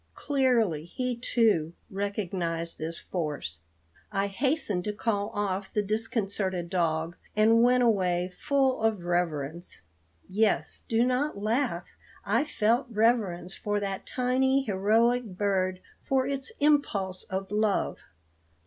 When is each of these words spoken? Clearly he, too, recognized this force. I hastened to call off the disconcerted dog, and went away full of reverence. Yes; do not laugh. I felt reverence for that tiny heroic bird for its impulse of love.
Clearly 0.15 0.83
he, 0.85 1.15
too, 1.15 1.73
recognized 1.91 2.79
this 2.79 2.97
force. 2.97 3.59
I 4.11 4.25
hastened 4.25 4.83
to 4.85 4.93
call 4.93 5.29
off 5.31 5.71
the 5.71 5.83
disconcerted 5.83 6.71
dog, 6.71 7.15
and 7.35 7.61
went 7.61 7.83
away 7.83 8.33
full 8.35 8.81
of 8.81 9.03
reverence. 9.03 9.83
Yes; 10.27 10.81
do 10.89 11.05
not 11.05 11.37
laugh. 11.37 11.85
I 12.25 12.45
felt 12.45 12.87
reverence 12.89 13.53
for 13.53 13.79
that 13.79 14.07
tiny 14.07 14.63
heroic 14.63 15.23
bird 15.37 15.81
for 16.01 16.25
its 16.25 16.51
impulse 16.59 17.25
of 17.25 17.51
love. 17.51 17.99